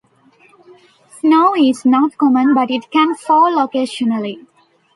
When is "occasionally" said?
3.63-4.47